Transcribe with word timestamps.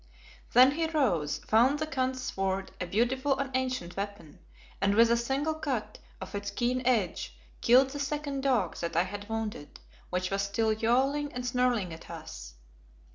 Then 0.53 0.71
he 0.71 0.87
rose, 0.87 1.37
found 1.45 1.77
the 1.77 1.85
Khan's 1.85 2.23
sword, 2.23 2.71
a 2.81 2.87
beautiful 2.87 3.37
and 3.37 3.55
ancient 3.55 3.95
weapon, 3.95 4.39
and 4.81 4.95
with 4.95 5.11
a 5.11 5.15
single 5.15 5.53
cut 5.53 5.99
of 6.19 6.33
its 6.33 6.49
keen 6.49 6.81
edge, 6.87 7.37
killed 7.61 7.91
the 7.91 7.99
second 7.99 8.41
dog 8.41 8.77
that 8.77 8.95
I 8.95 9.03
had 9.03 9.29
wounded, 9.29 9.79
which 10.09 10.31
was 10.31 10.41
still 10.41 10.73
yowling 10.73 11.31
and 11.33 11.45
snarling 11.45 11.93
at 11.93 12.09
us. 12.09 12.55